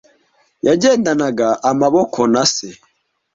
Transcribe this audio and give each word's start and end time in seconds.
Yagendanaga 0.67 1.47
amaboko 1.69 2.19
na 2.33 2.43
se. 2.53 2.69